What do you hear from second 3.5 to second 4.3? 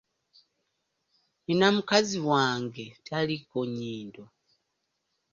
nnyindo.